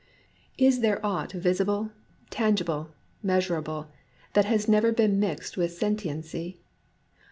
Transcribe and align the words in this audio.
Is 0.57 0.79
there 0.79 0.99
aught 1.05 1.31
visible, 1.31 1.91
tangible, 2.31 2.89
measurable, 3.21 3.91
that 4.33 4.45
has 4.45 4.67
never 4.67 4.91
been 4.91 5.19
mixed 5.19 5.57
with 5.57 5.73
sentiency 5.73 6.59